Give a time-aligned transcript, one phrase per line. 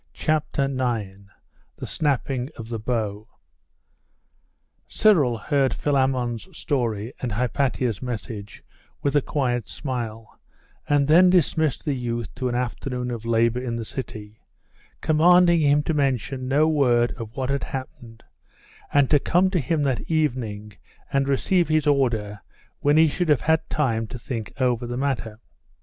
[0.13, 1.29] CHAPTER IX:
[1.77, 3.27] THE SNAPPING OF THE BOW
[4.87, 8.63] Cyril heard Philammon's story and Hypatia's message
[9.03, 10.39] with a quiet smile,
[10.89, 14.39] and then dismissed the youth to an afternoon of labour in the city,
[15.01, 18.23] commanding him to mention no word of what had happened,
[18.91, 20.73] and to come to him that evening
[21.13, 22.41] and receive his order
[22.79, 25.39] when he should have had time to think over the matter.